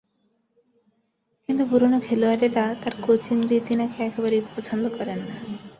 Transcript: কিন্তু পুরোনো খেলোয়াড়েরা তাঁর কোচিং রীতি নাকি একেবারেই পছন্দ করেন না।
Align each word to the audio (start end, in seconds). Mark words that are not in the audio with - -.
কিন্তু 1.49 1.63
পুরোনো 1.69 1.97
খেলোয়াড়েরা 2.05 2.49
তাঁর 2.81 2.93
কোচিং 3.01 3.37
রীতি 3.49 3.73
নাকি 3.79 3.97
একেবারেই 4.01 4.43
পছন্দ 4.51 4.83
করেন 4.97 5.19
না। 5.27 5.35